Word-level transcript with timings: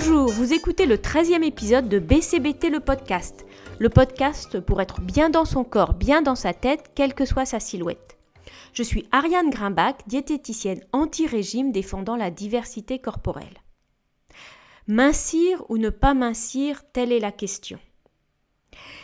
Bonjour, 0.00 0.30
vous 0.30 0.52
écoutez 0.52 0.86
le 0.86 0.96
13e 0.96 1.42
épisode 1.42 1.88
de 1.88 1.98
BCBT 1.98 2.70
le 2.70 2.78
podcast. 2.78 3.44
Le 3.80 3.88
podcast 3.88 4.60
pour 4.60 4.80
être 4.80 5.00
bien 5.00 5.28
dans 5.28 5.44
son 5.44 5.64
corps, 5.64 5.92
bien 5.92 6.22
dans 6.22 6.36
sa 6.36 6.54
tête, 6.54 6.92
quelle 6.94 7.14
que 7.14 7.24
soit 7.24 7.46
sa 7.46 7.58
silhouette. 7.58 8.16
Je 8.72 8.84
suis 8.84 9.08
Ariane 9.10 9.50
Grimbach, 9.50 9.96
diététicienne 10.06 10.84
anti-régime 10.92 11.72
défendant 11.72 12.14
la 12.14 12.30
diversité 12.30 13.00
corporelle. 13.00 13.58
Mincir 14.86 15.64
ou 15.68 15.78
ne 15.78 15.90
pas 15.90 16.14
mincir, 16.14 16.84
telle 16.92 17.10
est 17.10 17.18
la 17.18 17.32
question. 17.32 17.80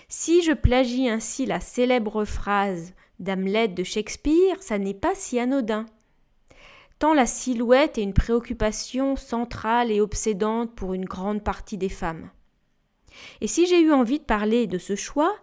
Si 0.06 0.45
je 0.45 0.52
plagie 0.52 1.08
ainsi 1.08 1.45
la 1.45 1.58
célèbre 1.58 2.24
phrase 2.24 2.95
d'Hamlet 3.18 3.66
de 3.66 3.82
Shakespeare, 3.82 4.62
ça 4.62 4.79
n'est 4.79 4.95
pas 4.95 5.17
si 5.17 5.40
anodin 5.40 5.86
la 7.13 7.26
silhouette 7.26 7.99
est 7.99 8.03
une 8.03 8.14
préoccupation 8.14 9.17
centrale 9.17 9.90
et 9.90 10.00
obsédante 10.00 10.75
pour 10.75 10.95
une 10.95 11.04
grande 11.04 11.43
partie 11.43 11.76
des 11.76 11.89
femmes. 11.89 12.31
Et 13.40 13.46
si 13.46 13.67
j'ai 13.67 13.81
eu 13.81 13.93
envie 13.93 14.18
de 14.18 14.25
parler 14.25 14.67
de 14.67 14.79
ce 14.79 14.96
choix, 14.96 15.35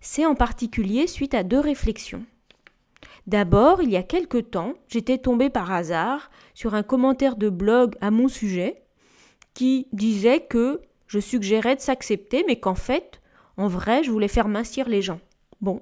c'est 0.00 0.26
en 0.26 0.34
particulier 0.34 1.06
suite 1.06 1.34
à 1.34 1.42
deux 1.42 1.60
réflexions. 1.60 2.24
D'abord, 3.26 3.82
il 3.82 3.90
y 3.90 3.96
a 3.96 4.02
quelque 4.02 4.38
temps, 4.38 4.74
j'étais 4.88 5.18
tombée 5.18 5.48
par 5.48 5.72
hasard 5.72 6.30
sur 6.52 6.74
un 6.74 6.82
commentaire 6.82 7.36
de 7.36 7.48
blog 7.48 7.96
à 8.00 8.10
mon 8.10 8.28
sujet 8.28 8.82
qui 9.54 9.88
disait 9.92 10.40
que 10.40 10.82
je 11.06 11.20
suggérais 11.20 11.76
de 11.76 11.80
s'accepter, 11.80 12.44
mais 12.46 12.58
qu'en 12.60 12.74
fait, 12.74 13.20
en 13.56 13.68
vrai, 13.68 14.02
je 14.02 14.10
voulais 14.10 14.28
faire 14.28 14.48
mincir 14.48 14.88
les 14.88 15.00
gens. 15.00 15.20
Bon. 15.60 15.80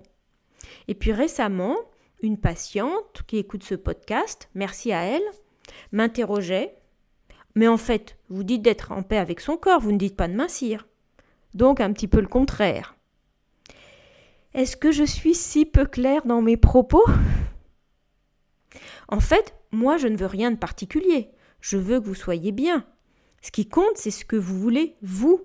Et 0.88 0.94
puis 0.94 1.12
récemment, 1.12 1.76
une 2.22 2.38
patiente 2.38 3.22
qui 3.26 3.38
écoute 3.38 3.64
ce 3.64 3.74
podcast, 3.74 4.48
merci 4.54 4.92
à 4.92 5.02
elle, 5.02 5.22
m'interrogeait. 5.90 6.76
Mais 7.54 7.68
en 7.68 7.76
fait, 7.76 8.16
vous 8.28 8.44
dites 8.44 8.62
d'être 8.62 8.92
en 8.92 9.02
paix 9.02 9.18
avec 9.18 9.40
son 9.40 9.56
corps, 9.56 9.80
vous 9.80 9.92
ne 9.92 9.98
dites 9.98 10.16
pas 10.16 10.28
de 10.28 10.34
mincir. 10.34 10.86
Donc 11.54 11.80
un 11.80 11.92
petit 11.92 12.08
peu 12.08 12.20
le 12.20 12.28
contraire. 12.28 12.96
Est-ce 14.54 14.76
que 14.76 14.92
je 14.92 15.04
suis 15.04 15.34
si 15.34 15.66
peu 15.66 15.84
claire 15.84 16.24
dans 16.24 16.42
mes 16.42 16.56
propos? 16.56 17.04
En 19.08 19.20
fait, 19.20 19.54
moi 19.70 19.96
je 19.96 20.08
ne 20.08 20.16
veux 20.16 20.26
rien 20.26 20.50
de 20.50 20.56
particulier. 20.56 21.30
Je 21.60 21.76
veux 21.76 22.00
que 22.00 22.06
vous 22.06 22.14
soyez 22.14 22.52
bien. 22.52 22.86
Ce 23.42 23.50
qui 23.50 23.68
compte, 23.68 23.96
c'est 23.96 24.10
ce 24.10 24.24
que 24.24 24.36
vous 24.36 24.58
voulez, 24.58 24.96
vous. 25.02 25.42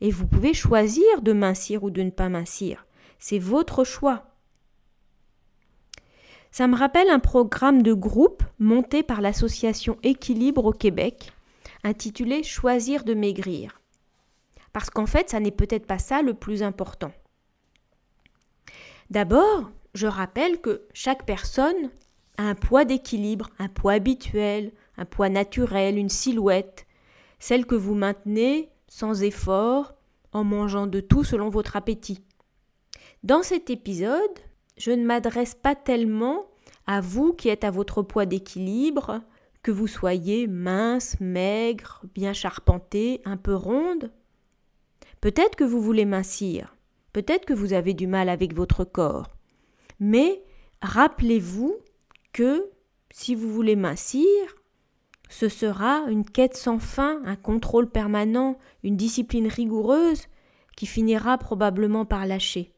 Et 0.00 0.10
vous 0.10 0.26
pouvez 0.26 0.54
choisir 0.54 1.22
de 1.22 1.32
mincir 1.32 1.84
ou 1.84 1.90
de 1.90 2.02
ne 2.02 2.10
pas 2.10 2.28
mincir. 2.28 2.86
C'est 3.18 3.38
votre 3.38 3.84
choix. 3.84 4.27
Ça 6.50 6.66
me 6.66 6.76
rappelle 6.76 7.10
un 7.10 7.18
programme 7.18 7.82
de 7.82 7.92
groupe 7.92 8.42
monté 8.58 9.02
par 9.02 9.20
l'association 9.20 9.98
Équilibre 10.02 10.64
au 10.64 10.72
Québec, 10.72 11.32
intitulé 11.84 12.42
Choisir 12.42 13.04
de 13.04 13.14
maigrir. 13.14 13.80
Parce 14.72 14.90
qu'en 14.90 15.06
fait, 15.06 15.30
ça 15.30 15.40
n'est 15.40 15.50
peut-être 15.50 15.86
pas 15.86 15.98
ça 15.98 16.22
le 16.22 16.34
plus 16.34 16.62
important. 16.62 17.12
D'abord, 19.10 19.70
je 19.94 20.06
rappelle 20.06 20.60
que 20.60 20.82
chaque 20.92 21.24
personne 21.24 21.90
a 22.36 22.44
un 22.44 22.54
poids 22.54 22.84
d'équilibre, 22.84 23.50
un 23.58 23.68
poids 23.68 23.94
habituel, 23.94 24.72
un 24.96 25.04
poids 25.04 25.28
naturel, 25.28 25.96
une 25.96 26.08
silhouette, 26.08 26.86
celle 27.38 27.66
que 27.66 27.74
vous 27.74 27.94
maintenez 27.94 28.68
sans 28.88 29.22
effort, 29.22 29.94
en 30.32 30.44
mangeant 30.44 30.86
de 30.86 31.00
tout 31.00 31.24
selon 31.24 31.48
votre 31.48 31.76
appétit. 31.76 32.22
Dans 33.22 33.42
cet 33.42 33.70
épisode, 33.70 34.38
je 34.78 34.92
ne 34.92 35.04
m'adresse 35.04 35.54
pas 35.54 35.74
tellement 35.74 36.46
à 36.86 37.00
vous 37.00 37.34
qui 37.34 37.48
êtes 37.48 37.64
à 37.64 37.70
votre 37.70 38.02
poids 38.02 38.26
d'équilibre, 38.26 39.20
que 39.62 39.70
vous 39.70 39.86
soyez 39.86 40.46
mince, 40.46 41.20
maigre, 41.20 42.02
bien 42.14 42.32
charpenté, 42.32 43.20
un 43.24 43.36
peu 43.36 43.54
ronde. 43.54 44.10
Peut-être 45.20 45.56
que 45.56 45.64
vous 45.64 45.82
voulez 45.82 46.04
mincir, 46.04 46.76
peut-être 47.12 47.44
que 47.44 47.52
vous 47.52 47.72
avez 47.72 47.92
du 47.92 48.06
mal 48.06 48.28
avec 48.28 48.54
votre 48.54 48.84
corps. 48.84 49.28
Mais 50.00 50.42
rappelez-vous 50.80 51.76
que 52.32 52.70
si 53.10 53.34
vous 53.34 53.52
voulez 53.52 53.76
mincir, 53.76 54.28
ce 55.28 55.48
sera 55.48 56.04
une 56.08 56.24
quête 56.24 56.56
sans 56.56 56.78
fin, 56.78 57.20
un 57.24 57.36
contrôle 57.36 57.90
permanent, 57.90 58.58
une 58.82 58.96
discipline 58.96 59.48
rigoureuse 59.48 60.26
qui 60.76 60.86
finira 60.86 61.36
probablement 61.36 62.04
par 62.04 62.24
lâcher. 62.26 62.72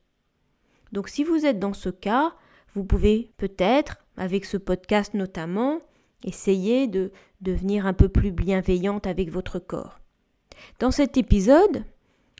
Donc 0.92 1.08
si 1.08 1.24
vous 1.24 1.46
êtes 1.46 1.58
dans 1.58 1.72
ce 1.72 1.88
cas, 1.88 2.34
vous 2.74 2.84
pouvez 2.84 3.32
peut-être, 3.36 3.98
avec 4.16 4.44
ce 4.44 4.56
podcast 4.56 5.14
notamment, 5.14 5.80
essayer 6.24 6.86
de 6.86 7.12
devenir 7.40 7.86
un 7.86 7.92
peu 7.92 8.08
plus 8.08 8.32
bienveillante 8.32 9.06
avec 9.06 9.30
votre 9.30 9.58
corps. 9.58 10.00
Dans 10.78 10.90
cet 10.90 11.16
épisode, 11.16 11.84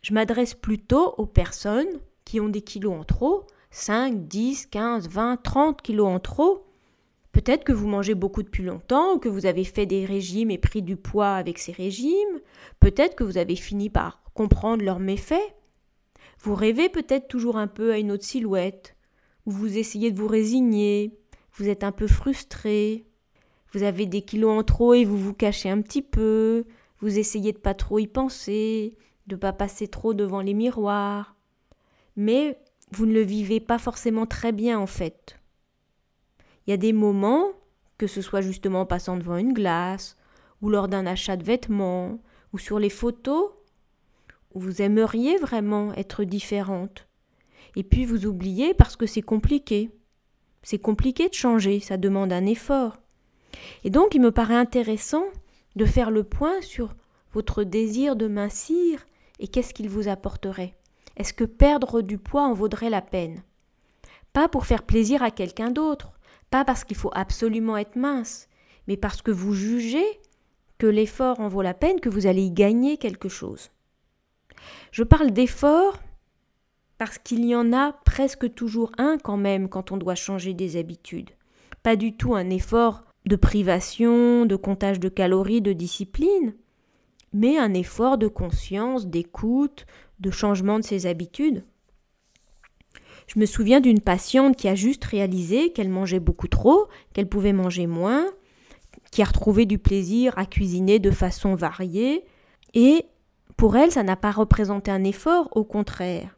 je 0.03 0.15
m'adresse 0.15 0.55
plutôt 0.55 1.15
aux 1.17 1.27
personnes 1.27 2.01
qui 2.25 2.41
ont 2.41 2.49
des 2.49 2.63
kilos 2.63 2.93
en 2.93 3.05
trop, 3.05 3.47
5, 3.71 4.29
10, 4.29 4.67
15, 4.67 5.09
20, 5.09 5.43
30 5.43 5.83
kilos 5.83 6.09
en 6.09 6.21
trop. 6.21 6.67
Peut-être 7.33 7.65
que 7.65 7.73
vous 7.73 7.87
mangez 7.87 8.15
beaucoup 8.15 8.43
depuis 8.43 8.65
longtemps, 8.65 9.15
ou 9.15 9.19
que 9.19 9.29
vous 9.29 9.47
avez 9.47 9.65
fait 9.65 9.87
des 9.87 10.05
régimes 10.05 10.51
et 10.51 10.59
pris 10.59 10.83
du 10.83 10.97
poids 10.97 11.35
avec 11.35 11.59
ces 11.59 11.73
régimes. 11.73 12.41
Peut-être 12.81 13.15
que 13.15 13.25
vous 13.25 13.39
avez 13.39 13.57
fini 13.57 13.89
par 13.89 14.23
comprendre 14.35 14.85
leurs 14.85 14.99
méfaits. 14.99 15.55
Vous 16.43 16.55
rêvez 16.55 16.89
peut-être 16.89 17.29
toujours 17.29 17.59
un 17.59 17.67
peu 17.67 17.93
à 17.93 17.99
une 17.99 18.11
autre 18.11 18.25
silhouette, 18.25 18.97
ou 19.45 19.51
vous 19.51 19.77
essayez 19.77 20.11
de 20.11 20.19
vous 20.19 20.27
résigner, 20.27 21.19
vous 21.53 21.69
êtes 21.69 21.85
un 21.85 21.93
peu 21.93 22.07
frustré, 22.07 23.05
vous 23.73 23.83
avez 23.83 24.07
des 24.07 24.23
kilos 24.23 24.59
en 24.59 24.63
trop 24.63 24.95
et 24.95 25.05
vous 25.05 25.19
vous 25.19 25.35
cachez 25.35 25.69
un 25.69 25.83
petit 25.83 26.01
peu, 26.01 26.65
vous 27.01 27.19
essayez 27.19 27.53
de 27.53 27.59
pas 27.59 27.75
trop 27.75 27.99
y 27.99 28.07
penser, 28.07 28.97
de 29.27 29.37
pas 29.37 29.53
passer 29.53 29.87
trop 29.87 30.15
devant 30.15 30.41
les 30.41 30.55
miroirs. 30.55 31.37
Mais 32.17 32.59
vous 32.91 33.05
ne 33.05 33.13
le 33.13 33.23
vivez 33.23 33.61
pas 33.61 33.79
forcément 33.79 34.25
très 34.25 34.53
bien 34.53 34.79
en 34.79 34.87
fait. 34.87 35.37
Il 36.67 36.71
y 36.71 36.73
a 36.73 36.79
des 36.79 36.95
moments, 36.95 37.49
que 37.99 38.07
ce 38.07 38.23
soit 38.23 38.41
justement 38.41 38.81
en 38.81 38.87
passant 38.87 39.19
devant 39.19 39.37
une 39.37 39.53
glace, 39.53 40.17
ou 40.63 40.71
lors 40.71 40.89
d'un 40.89 41.05
achat 41.05 41.37
de 41.37 41.45
vêtements, 41.45 42.19
ou 42.55 42.59
sur 42.59 42.79
les 42.79 42.91
photos, 42.91 43.51
vous 44.55 44.83
aimeriez 44.83 45.37
vraiment 45.37 45.93
être 45.95 46.25
différente. 46.25 47.07
Et 47.77 47.85
puis 47.85 48.05
vous 48.05 48.27
oubliez 48.27 48.75
parce 48.75 48.97
que 48.97 49.07
c'est 49.07 49.23
compliqué. 49.23 49.91
C'est 50.63 50.79
compliqué 50.79 51.29
de 51.29 51.35
changer, 51.35 51.81
ça 51.81 51.97
demande 51.97 52.33
un 52.33 52.47
effort. 52.47 52.99
Et 53.85 53.91
donc 53.91 54.15
il 54.15 54.21
me 54.21 54.33
paraît 54.33 54.57
intéressant 54.57 55.25
de 55.77 55.85
faire 55.85 56.11
le 56.11 56.25
point 56.25 56.61
sur 56.61 56.95
votre 57.33 57.63
désir 57.63 58.17
de 58.17 58.27
mincir 58.27 59.07
et 59.39 59.49
qu'est-ce 59.49 59.73
qu'il 59.73 59.89
vous 59.89 60.09
apporterait. 60.09 60.75
Est-ce 61.17 61.33
que 61.33 61.45
perdre 61.45 62.03
du 62.03 62.19
poids 62.19 62.43
en 62.43 62.53
vaudrait 62.53 62.91
la 62.91 63.03
peine? 63.03 63.43
Pas 64.33 64.49
pour 64.49 64.67
faire 64.67 64.83
plaisir 64.83 65.23
à 65.23 65.31
quelqu'un 65.31 65.71
d'autre, 65.71 66.13
pas 66.51 66.65
parce 66.65 66.85
qu'il 66.85 66.97
faut 66.97 67.11
absolument 67.15 67.77
être 67.77 67.97
mince, 67.97 68.49
mais 68.87 68.97
parce 68.97 69.23
que 69.23 69.31
vous 69.31 69.55
jugez 69.55 70.21
que 70.79 70.87
l'effort 70.87 71.41
en 71.41 71.49
vaut 71.49 71.63
la 71.63 71.75
peine, 71.75 72.01
que 72.01 72.09
vous 72.09 72.27
allez 72.27 72.45
y 72.45 72.51
gagner 72.51 72.97
quelque 72.97 73.29
chose. 73.29 73.71
Je 74.93 75.03
parle 75.03 75.31
d'effort 75.31 76.01
parce 76.99 77.19
qu'il 77.19 77.45
y 77.45 77.55
en 77.55 77.73
a 77.73 77.93
presque 78.05 78.55
toujours 78.55 78.93
un 78.99 79.17
quand 79.19 79.39
même 79.39 79.69
quand 79.69 79.93
on 79.93 79.97
doit 79.97 80.15
changer 80.15 80.53
des 80.53 80.77
habitudes. 80.77 81.31
Pas 81.83 81.97
du 81.97 82.17
tout 82.17 82.35
un 82.35 82.51
effort 82.51 83.05
de 83.27 83.37
privation, 83.37 84.45
de 84.45 84.57
comptage 84.57 85.01
de 85.01 85.09
calories, 85.09 85.63
de 85.63 85.73
discipline, 85.73 86.55
mais 87.33 87.59
un 87.59 87.75
effort 87.75 88.19
de 88.19 88.29
conscience, 88.29 89.07
d'écoute, 89.07 89.87
de 90.19 90.31
changement 90.31 90.79
de 90.79 90.85
ses 90.85 91.07
habitudes. 91.07 91.65
Je 93.27 93.39
me 93.39 93.47
souviens 93.47 93.81
d'une 93.81 94.01
patiente 94.01 94.57
qui 94.57 94.69
a 94.69 94.75
juste 94.75 95.05
réalisé 95.05 95.73
qu'elle 95.73 95.89
mangeait 95.89 96.21
beaucoup 96.21 96.49
trop, 96.49 96.89
qu'elle 97.13 97.29
pouvait 97.29 97.53
manger 97.53 97.87
moins, 97.87 98.27
qui 99.13 99.23
a 99.23 99.27
retrouvé 99.27 99.67
du 99.67 99.79
plaisir 99.79 100.37
à 100.37 100.47
cuisiner 100.47 100.99
de 100.99 101.11
façon 101.11 101.55
variée, 101.55 102.25
et 102.75 103.07
pour 103.61 103.77
elle, 103.77 103.93
ça 103.93 104.03
n'a 104.03 104.17
pas 104.17 104.31
représenté 104.31 104.91
un 104.91 105.05
effort, 105.05 105.55
au 105.55 105.65
contraire. 105.65 106.35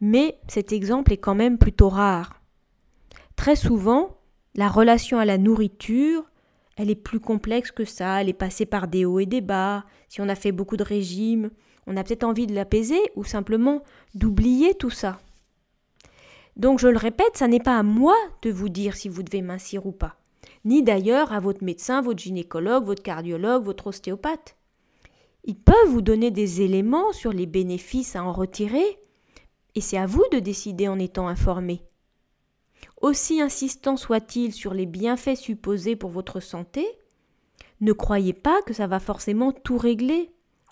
Mais 0.00 0.38
cet 0.48 0.72
exemple 0.72 1.12
est 1.12 1.18
quand 1.18 1.34
même 1.34 1.58
plutôt 1.58 1.90
rare. 1.90 2.40
Très 3.36 3.56
souvent, 3.56 4.16
la 4.54 4.70
relation 4.70 5.18
à 5.18 5.26
la 5.26 5.36
nourriture, 5.36 6.24
elle 6.78 6.88
est 6.88 6.94
plus 6.94 7.20
complexe 7.20 7.70
que 7.72 7.84
ça, 7.84 8.22
elle 8.22 8.30
est 8.30 8.32
passée 8.32 8.64
par 8.64 8.88
des 8.88 9.04
hauts 9.04 9.18
et 9.18 9.26
des 9.26 9.42
bas. 9.42 9.84
Si 10.08 10.22
on 10.22 10.30
a 10.30 10.34
fait 10.34 10.50
beaucoup 10.50 10.78
de 10.78 10.82
régimes, 10.82 11.50
on 11.86 11.94
a 11.94 12.02
peut-être 12.02 12.24
envie 12.24 12.46
de 12.46 12.54
l'apaiser 12.54 13.02
ou 13.16 13.24
simplement 13.24 13.82
d'oublier 14.14 14.72
tout 14.72 14.88
ça. 14.88 15.20
Donc 16.56 16.78
je 16.78 16.88
le 16.88 16.96
répète, 16.96 17.36
ça 17.36 17.48
n'est 17.48 17.60
pas 17.60 17.78
à 17.78 17.82
moi 17.82 18.16
de 18.40 18.50
vous 18.50 18.70
dire 18.70 18.96
si 18.96 19.10
vous 19.10 19.22
devez 19.22 19.42
mincir 19.42 19.84
ou 19.84 19.92
pas, 19.92 20.16
ni 20.64 20.82
d'ailleurs 20.82 21.34
à 21.34 21.40
votre 21.40 21.62
médecin, 21.62 22.00
votre 22.00 22.22
gynécologue, 22.22 22.86
votre 22.86 23.02
cardiologue, 23.02 23.64
votre 23.64 23.88
ostéopathe. 23.88 24.56
Ils 25.44 25.58
peuvent 25.58 25.88
vous 25.88 26.02
donner 26.02 26.30
des 26.30 26.62
éléments 26.62 27.12
sur 27.12 27.32
les 27.32 27.46
bénéfices 27.46 28.16
à 28.16 28.24
en 28.24 28.32
retirer, 28.32 28.98
et 29.74 29.80
c'est 29.80 29.98
à 29.98 30.06
vous 30.06 30.24
de 30.32 30.38
décider 30.38 30.88
en 30.88 30.98
étant 30.98 31.28
informé. 31.28 31.82
Aussi 33.00 33.40
insistant 33.40 33.96
soit-il 33.96 34.52
sur 34.52 34.72
les 34.72 34.86
bienfaits 34.86 35.36
supposés 35.36 35.96
pour 35.96 36.10
votre 36.10 36.40
santé, 36.40 36.86
ne 37.80 37.92
croyez 37.92 38.32
pas 38.32 38.62
que 38.62 38.72
ça 38.72 38.86
va 38.86 39.00
forcément 39.00 39.52
tout 39.52 39.76
régler. 39.76 40.30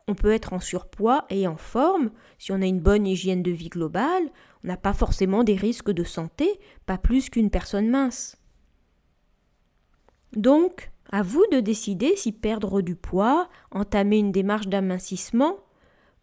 On 0.08 0.14
peut 0.14 0.32
être 0.32 0.52
en 0.52 0.60
surpoids 0.60 1.26
et 1.30 1.46
en 1.46 1.56
forme 1.56 2.10
si 2.38 2.52
on 2.52 2.62
a 2.62 2.66
une 2.66 2.80
bonne 2.80 3.06
hygiène 3.06 3.42
de 3.42 3.50
vie 3.50 3.68
globale. 3.68 4.30
On 4.64 4.68
n'a 4.68 4.76
pas 4.76 4.94
forcément 4.94 5.44
des 5.44 5.54
risques 5.56 5.90
de 5.90 6.04
santé, 6.04 6.48
pas 6.86 6.98
plus 6.98 7.28
qu'une 7.28 7.50
personne 7.50 7.88
mince. 7.88 8.36
Donc, 10.34 10.90
à 11.12 11.22
vous 11.22 11.44
de 11.52 11.60
décider 11.60 12.16
si 12.16 12.32
perdre 12.32 12.80
du 12.80 12.96
poids, 12.96 13.48
entamer 13.70 14.18
une 14.18 14.32
démarche 14.32 14.66
d'amincissement, 14.66 15.58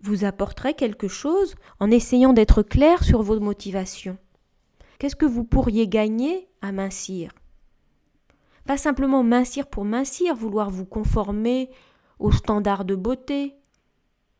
vous 0.02 0.26
apporterait 0.26 0.74
quelque 0.74 1.08
chose 1.08 1.56
en 1.80 1.92
essayant 1.92 2.34
d'être 2.34 2.64
clair 2.64 3.04
sur 3.04 3.22
vos 3.22 3.40
motivations. 3.40 4.18
Qu'est-ce 4.98 5.16
que 5.16 5.26
vous 5.26 5.44
pourriez 5.44 5.88
gagner 5.88 6.50
à 6.62 6.72
mincir? 6.72 7.32
Pas 8.66 8.78
simplement 8.78 9.24
mincir 9.24 9.68
pour 9.68 9.86
mincir, 9.86 10.36
vouloir 10.36 10.70
vous 10.70 10.86
conformer 10.86 11.70
aux 12.18 12.32
standards 12.32 12.86
de 12.86 12.96
beauté. 12.96 13.56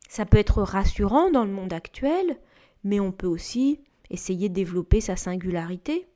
Ça 0.08 0.26
peut 0.26 0.38
être 0.38 0.62
rassurant 0.62 1.30
dans 1.30 1.44
le 1.44 1.52
monde 1.52 1.72
actuel, 1.72 2.38
mais 2.82 3.00
on 3.00 3.12
peut 3.12 3.26
aussi 3.26 3.80
essayer 4.10 4.48
de 4.48 4.54
développer 4.54 5.00
sa 5.00 5.14
singularité. 5.14 6.09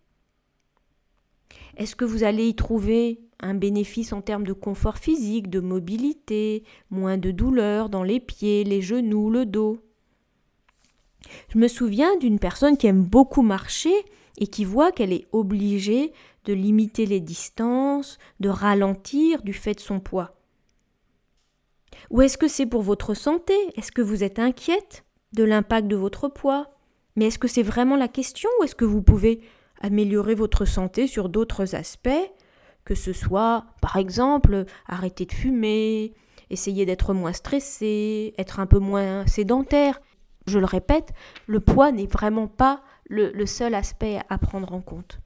Est-ce 1.76 1.96
que 1.96 2.04
vous 2.04 2.24
allez 2.24 2.48
y 2.48 2.54
trouver 2.54 3.20
un 3.40 3.54
bénéfice 3.54 4.12
en 4.12 4.20
termes 4.20 4.46
de 4.46 4.52
confort 4.52 4.98
physique, 4.98 5.50
de 5.50 5.60
mobilité, 5.60 6.62
moins 6.90 7.18
de 7.18 7.30
douleur 7.30 7.88
dans 7.88 8.02
les 8.02 8.20
pieds, 8.20 8.64
les 8.64 8.82
genoux, 8.82 9.30
le 9.30 9.44
dos? 9.46 9.78
Je 11.48 11.58
me 11.58 11.68
souviens 11.68 12.16
d'une 12.16 12.38
personne 12.38 12.76
qui 12.76 12.86
aime 12.86 13.02
beaucoup 13.02 13.42
marcher 13.42 13.94
et 14.38 14.46
qui 14.46 14.64
voit 14.64 14.92
qu'elle 14.92 15.12
est 15.12 15.26
obligée 15.32 16.12
de 16.44 16.52
limiter 16.52 17.06
les 17.06 17.20
distances, 17.20 18.18
de 18.40 18.48
ralentir 18.48 19.42
du 19.42 19.52
fait 19.52 19.74
de 19.74 19.80
son 19.80 20.00
poids. 20.00 20.36
Ou 22.10 22.22
est-ce 22.22 22.38
que 22.38 22.48
c'est 22.48 22.66
pour 22.66 22.82
votre 22.82 23.14
santé? 23.14 23.54
Est-ce 23.76 23.92
que 23.92 24.02
vous 24.02 24.24
êtes 24.24 24.38
inquiète 24.38 25.04
de 25.32 25.44
l'impact 25.44 25.88
de 25.88 25.96
votre 25.96 26.28
poids? 26.28 26.70
Mais 27.16 27.26
est-ce 27.26 27.38
que 27.38 27.48
c'est 27.48 27.62
vraiment 27.62 27.96
la 27.96 28.08
question 28.08 28.50
ou 28.60 28.64
est-ce 28.64 28.74
que 28.74 28.84
vous 28.84 29.02
pouvez 29.02 29.40
améliorer 29.84 30.34
votre 30.34 30.64
santé 30.64 31.06
sur 31.06 31.28
d'autres 31.28 31.74
aspects, 31.74 32.32
que 32.86 32.94
ce 32.94 33.12
soit 33.12 33.66
par 33.82 33.96
exemple 33.96 34.64
arrêter 34.86 35.26
de 35.26 35.32
fumer, 35.32 36.14
essayer 36.48 36.86
d'être 36.86 37.12
moins 37.12 37.34
stressé, 37.34 38.32
être 38.38 38.60
un 38.60 38.66
peu 38.66 38.78
moins 38.78 39.26
sédentaire. 39.26 40.00
Je 40.46 40.58
le 40.58 40.64
répète, 40.64 41.12
le 41.46 41.60
poids 41.60 41.92
n'est 41.92 42.06
vraiment 42.06 42.48
pas 42.48 42.82
le, 43.10 43.44
seul 43.44 43.74
aspect 43.74 44.20
à 44.30 44.38
prendre 44.38 44.72
en 44.72 44.80
compte. 44.80 45.20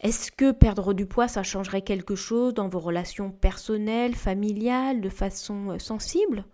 Est-ce 0.00 0.32
que 0.32 0.50
perdre 0.50 0.92
du 0.92 1.06
poids, 1.06 1.28
ça 1.28 1.44
changerait 1.44 1.82
quelque 1.82 2.16
chose 2.16 2.52
dans 2.52 2.68
vos 2.68 2.80
relations 2.80 3.30
personnelles, 3.30 4.16
familiales, 4.16 5.00
de 5.00 5.08
façon 5.08 5.70
euh, 5.70 5.78
sensible? 5.78 6.44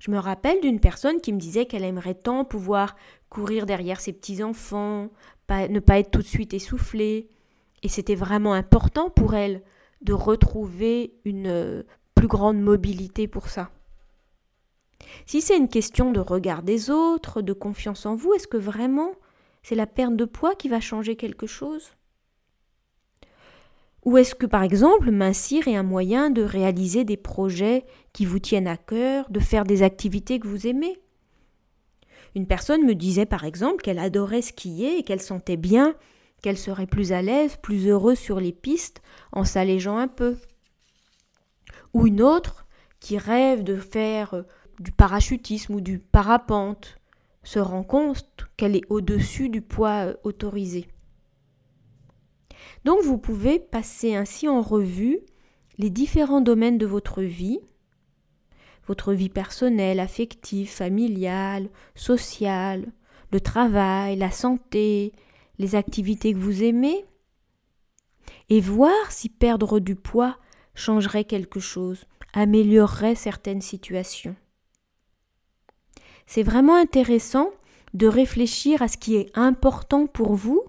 Je 0.00 0.10
me 0.10 0.18
rappelle 0.18 0.60
d'une 0.60 0.80
personne 0.80 1.20
qui 1.20 1.32
me 1.32 1.38
disait 1.38 1.66
qu'elle 1.66 1.84
aimerait 1.84 2.14
tant 2.14 2.44
pouvoir 2.44 2.96
courir 3.28 3.66
derrière 3.66 4.00
ses 4.00 4.12
petits-enfants, 4.12 5.10
ne 5.50 5.78
pas 5.78 5.98
être 5.98 6.10
tout 6.10 6.22
de 6.22 6.26
suite 6.26 6.54
essoufflée. 6.54 7.28
Et 7.82 7.88
c'était 7.88 8.14
vraiment 8.14 8.54
important 8.54 9.10
pour 9.10 9.34
elle 9.34 9.62
de 10.00 10.12
retrouver 10.12 11.14
une 11.24 11.46
euh, 11.46 11.82
plus 12.14 12.28
grande 12.28 12.60
mobilité 12.60 13.28
pour 13.28 13.48
ça. 13.48 13.70
Si 15.26 15.40
c'est 15.40 15.56
une 15.56 15.68
question 15.68 16.12
de 16.12 16.20
regard 16.20 16.62
des 16.62 16.90
autres, 16.90 17.42
de 17.42 17.52
confiance 17.52 18.06
en 18.06 18.14
vous, 18.14 18.32
est-ce 18.34 18.48
que 18.48 18.56
vraiment 18.56 19.12
c'est 19.62 19.74
la 19.74 19.86
perte 19.86 20.16
de 20.16 20.24
poids 20.24 20.54
qui 20.54 20.68
va 20.68 20.80
changer 20.80 21.16
quelque 21.16 21.46
chose? 21.46 21.92
Ou 24.04 24.16
est-ce 24.16 24.34
que 24.34 24.46
par 24.46 24.62
exemple 24.62 25.10
mincir 25.10 25.68
est 25.68 25.76
un 25.76 25.82
moyen 25.82 26.30
de 26.30 26.42
réaliser 26.42 27.04
des 27.04 27.16
projets 27.16 27.84
qui 28.12 28.24
vous 28.24 28.38
tiennent 28.38 28.68
à 28.68 28.76
cœur, 28.76 29.30
de 29.30 29.40
faire 29.40 29.64
des 29.64 29.82
activités 29.82 30.38
que 30.38 30.48
vous 30.48 30.66
aimez? 30.66 31.00
Une 32.34 32.46
personne 32.46 32.84
me 32.84 32.94
disait 32.94 33.26
par 33.26 33.44
exemple 33.44 33.82
qu'elle 33.82 33.98
adorait 33.98 34.42
skier 34.42 34.98
et 34.98 35.02
qu'elle 35.02 35.20
sentait 35.20 35.56
bien 35.56 35.94
qu'elle 36.40 36.58
serait 36.58 36.86
plus 36.86 37.12
à 37.12 37.22
l'aise, 37.22 37.56
plus 37.56 37.88
heureuse 37.88 38.18
sur 38.18 38.40
les 38.40 38.52
pistes 38.52 39.02
en 39.32 39.44
s'allégeant 39.44 39.98
un 39.98 40.08
peu. 40.08 40.38
Ou 41.92 42.06
une 42.06 42.22
autre 42.22 42.66
qui 42.98 43.18
rêve 43.18 43.62
de 43.62 43.76
faire 43.76 44.34
euh, 44.34 44.42
du 44.78 44.92
parachutisme 44.92 45.74
ou 45.74 45.80
du 45.80 45.98
parapente 45.98 46.96
se 47.42 47.58
rend 47.58 47.82
compte 47.82 48.46
qu'elle 48.56 48.76
est 48.76 48.90
au-dessus 48.90 49.48
du 49.48 49.62
poids 49.62 50.06
euh, 50.06 50.14
autorisé. 50.24 50.88
Donc 52.84 53.02
vous 53.02 53.18
pouvez 53.18 53.58
passer 53.58 54.14
ainsi 54.14 54.48
en 54.48 54.62
revue 54.62 55.20
les 55.78 55.90
différents 55.90 56.40
domaines 56.40 56.78
de 56.78 56.86
votre 56.86 57.22
vie 57.22 57.60
votre 58.90 59.12
vie 59.12 59.28
personnelle, 59.28 60.00
affective, 60.00 60.68
familiale, 60.68 61.70
sociale, 61.94 62.92
le 63.30 63.40
travail, 63.40 64.16
la 64.16 64.32
santé, 64.32 65.12
les 65.60 65.76
activités 65.76 66.32
que 66.32 66.40
vous 66.40 66.64
aimez, 66.64 67.04
et 68.48 68.60
voir 68.60 69.12
si 69.12 69.28
perdre 69.28 69.78
du 69.78 69.94
poids 69.94 70.38
changerait 70.74 71.22
quelque 71.22 71.60
chose, 71.60 72.04
améliorerait 72.32 73.14
certaines 73.14 73.60
situations. 73.60 74.34
C'est 76.26 76.42
vraiment 76.42 76.74
intéressant 76.74 77.50
de 77.94 78.08
réfléchir 78.08 78.82
à 78.82 78.88
ce 78.88 78.96
qui 78.96 79.14
est 79.14 79.30
important 79.38 80.08
pour 80.08 80.34
vous 80.34 80.64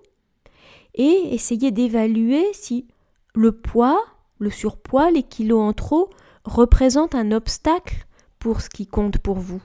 et 0.96 1.34
essayer 1.34 1.72
d'évaluer 1.72 2.46
si 2.54 2.88
le 3.34 3.52
poids, 3.52 4.04
le 4.40 4.50
surpoids, 4.50 5.12
les 5.12 5.24
kilos 5.24 5.62
en 5.62 5.74
trop 5.74 6.10
représentent 6.44 7.16
un 7.16 7.32
obstacle 7.32 8.06
pour 8.40 8.62
ce 8.62 8.70
qui 8.70 8.88
compte 8.88 9.20
pour 9.20 9.38
vous. 9.40 9.62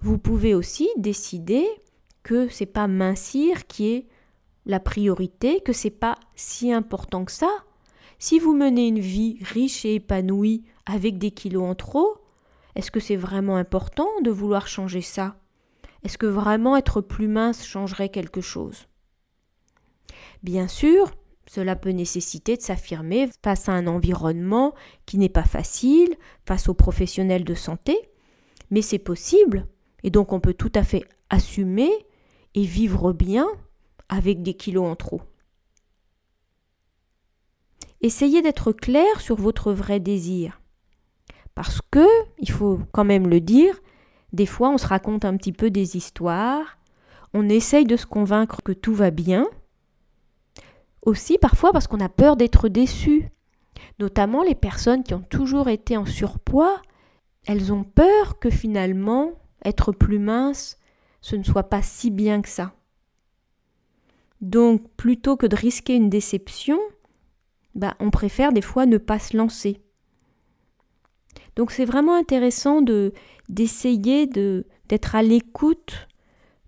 Vous 0.00 0.18
pouvez 0.18 0.54
aussi 0.54 0.88
décider 0.96 1.66
que 2.22 2.48
c'est 2.48 2.66
pas 2.66 2.86
mincir 2.86 3.66
qui 3.66 3.88
est 3.90 4.06
la 4.66 4.80
priorité, 4.80 5.60
que 5.60 5.72
c'est 5.72 5.90
pas 5.90 6.16
si 6.34 6.72
important 6.72 7.24
que 7.24 7.32
ça. 7.32 7.50
Si 8.18 8.38
vous 8.38 8.54
menez 8.54 8.88
une 8.88 8.98
vie 8.98 9.38
riche 9.42 9.84
et 9.84 9.94
épanouie 9.94 10.64
avec 10.86 11.18
des 11.18 11.30
kilos 11.30 11.64
en 11.64 11.74
trop, 11.74 12.18
est-ce 12.74 12.90
que 12.90 13.00
c'est 13.00 13.16
vraiment 13.16 13.56
important 13.56 14.08
de 14.22 14.30
vouloir 14.30 14.68
changer 14.68 15.00
ça? 15.00 15.36
Est-ce 16.04 16.18
que 16.18 16.26
vraiment 16.26 16.76
être 16.76 17.00
plus 17.00 17.28
mince 17.28 17.64
changerait 17.64 18.08
quelque 18.08 18.40
chose? 18.40 18.86
Bien 20.42 20.68
sûr, 20.68 21.10
cela 21.46 21.76
peut 21.76 21.90
nécessiter 21.90 22.56
de 22.56 22.62
s'affirmer 22.62 23.28
face 23.42 23.68
à 23.68 23.72
un 23.72 23.86
environnement 23.86 24.74
qui 25.06 25.18
n'est 25.18 25.28
pas 25.28 25.44
facile, 25.44 26.14
face 26.46 26.68
aux 26.68 26.74
professionnels 26.74 27.44
de 27.44 27.54
santé, 27.54 27.98
mais 28.70 28.82
c'est 28.82 28.98
possible, 28.98 29.66
et 30.02 30.10
donc 30.10 30.32
on 30.32 30.40
peut 30.40 30.54
tout 30.54 30.72
à 30.74 30.84
fait 30.84 31.04
assumer 31.30 31.90
et 32.54 32.62
vivre 32.62 33.12
bien 33.12 33.46
avec 34.08 34.42
des 34.42 34.54
kilos 34.54 34.86
en 34.86 34.96
trop. 34.96 35.22
Essayez 38.00 38.42
d'être 38.42 38.72
clair 38.72 39.20
sur 39.20 39.36
votre 39.36 39.72
vrai 39.72 39.98
désir. 40.00 40.60
Parce 41.54 41.80
que, 41.90 42.06
il 42.38 42.50
faut 42.50 42.78
quand 42.92 43.04
même 43.04 43.26
le 43.26 43.40
dire, 43.40 43.80
des 44.32 44.46
fois 44.46 44.70
on 44.70 44.78
se 44.78 44.86
raconte 44.86 45.24
un 45.24 45.36
petit 45.36 45.52
peu 45.52 45.70
des 45.70 45.96
histoires, 45.96 46.78
on 47.34 47.48
essaye 47.48 47.84
de 47.84 47.96
se 47.96 48.06
convaincre 48.06 48.62
que 48.62 48.72
tout 48.72 48.94
va 48.94 49.10
bien, 49.10 49.48
aussi 51.02 51.38
parfois 51.38 51.72
parce 51.72 51.86
qu'on 51.86 52.00
a 52.00 52.08
peur 52.08 52.36
d'être 52.36 52.68
déçu. 52.68 53.30
Notamment 53.98 54.42
les 54.42 54.54
personnes 54.54 55.02
qui 55.02 55.14
ont 55.14 55.22
toujours 55.22 55.68
été 55.68 55.96
en 55.96 56.06
surpoids, 56.06 56.80
elles 57.46 57.72
ont 57.72 57.84
peur 57.84 58.38
que 58.38 58.50
finalement 58.50 59.32
être 59.64 59.92
plus 59.92 60.18
mince, 60.18 60.78
ce 61.20 61.36
ne 61.36 61.42
soit 61.42 61.68
pas 61.68 61.82
si 61.82 62.10
bien 62.10 62.42
que 62.42 62.48
ça. 62.48 62.74
Donc 64.40 64.88
plutôt 64.96 65.36
que 65.36 65.46
de 65.46 65.56
risquer 65.56 65.96
une 65.96 66.10
déception, 66.10 66.78
bah, 67.74 67.96
on 68.00 68.10
préfère 68.10 68.52
des 68.52 68.62
fois 68.62 68.86
ne 68.86 68.98
pas 68.98 69.18
se 69.18 69.36
lancer. 69.36 69.80
Donc 71.56 71.72
c'est 71.72 71.84
vraiment 71.84 72.14
intéressant 72.14 72.82
de 72.82 73.12
d'essayer 73.48 74.26
de 74.26 74.66
d'être 74.88 75.14
à 75.14 75.22
l'écoute 75.22 76.08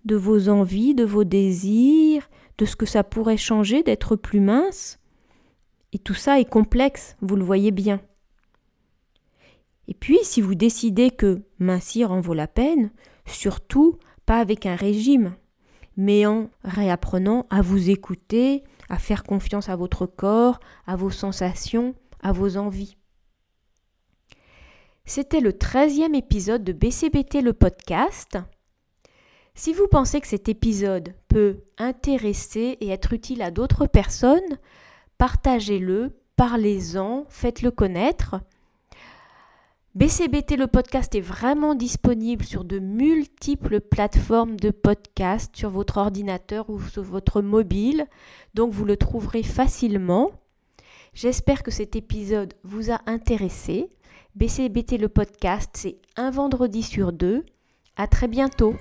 de 0.05 0.15
vos 0.15 0.49
envies, 0.49 0.95
de 0.95 1.05
vos 1.05 1.23
désirs, 1.23 2.29
ce 2.65 2.75
que 2.75 2.85
ça 2.85 3.03
pourrait 3.03 3.37
changer 3.37 3.83
d'être 3.83 4.15
plus 4.15 4.39
mince. 4.39 4.99
Et 5.93 5.99
tout 5.99 6.13
ça 6.13 6.39
est 6.39 6.49
complexe, 6.49 7.15
vous 7.21 7.35
le 7.35 7.43
voyez 7.43 7.71
bien. 7.71 8.01
Et 9.87 9.93
puis, 9.93 10.19
si 10.23 10.41
vous 10.41 10.55
décidez 10.55 11.11
que 11.11 11.41
mincir 11.59 12.11
en 12.11 12.21
vaut 12.21 12.33
la 12.33 12.47
peine, 12.47 12.91
surtout 13.25 13.97
pas 14.25 14.39
avec 14.39 14.65
un 14.65 14.75
régime, 14.75 15.35
mais 15.97 16.25
en 16.25 16.49
réapprenant 16.63 17.45
à 17.49 17.61
vous 17.61 17.89
écouter, 17.89 18.63
à 18.89 18.97
faire 18.97 19.23
confiance 19.23 19.69
à 19.69 19.75
votre 19.75 20.05
corps, 20.05 20.59
à 20.85 20.95
vos 20.95 21.09
sensations, 21.09 21.95
à 22.21 22.31
vos 22.31 22.57
envies. 22.57 22.97
C'était 25.05 25.41
le 25.41 25.57
treizième 25.57 26.15
épisode 26.15 26.63
de 26.63 26.73
BCBT 26.73 27.41
le 27.41 27.53
podcast. 27.53 28.37
Si 29.53 29.73
vous 29.73 29.87
pensez 29.87 30.21
que 30.21 30.27
cet 30.27 30.49
épisode 30.49 31.13
peut 31.27 31.57
intéresser 31.77 32.77
et 32.79 32.89
être 32.89 33.13
utile 33.13 33.41
à 33.41 33.51
d'autres 33.51 33.85
personnes, 33.85 34.57
partagez-le, 35.17 36.17
parlez-en, 36.35 37.25
faites-le 37.29 37.69
connaître. 37.71 38.39
BCBT 39.93 40.55
le 40.55 40.67
podcast 40.67 41.13
est 41.15 41.21
vraiment 41.21 41.75
disponible 41.75 42.45
sur 42.45 42.63
de 42.63 42.79
multiples 42.79 43.81
plateformes 43.81 44.55
de 44.55 44.71
podcast 44.71 45.53
sur 45.53 45.69
votre 45.69 45.97
ordinateur 45.97 46.69
ou 46.69 46.81
sur 46.81 47.03
votre 47.03 47.41
mobile, 47.41 48.05
donc 48.53 48.71
vous 48.71 48.85
le 48.85 48.95
trouverez 48.95 49.43
facilement. 49.43 50.31
J'espère 51.13 51.61
que 51.61 51.71
cet 51.71 51.97
épisode 51.97 52.53
vous 52.63 52.89
a 52.89 53.01
intéressé. 53.05 53.89
BCBT 54.35 54.97
le 54.97 55.09
podcast, 55.09 55.71
c'est 55.73 55.97
un 56.15 56.31
vendredi 56.31 56.83
sur 56.83 57.11
deux. 57.11 57.43
À 57.97 58.07
très 58.07 58.29
bientôt. 58.29 58.75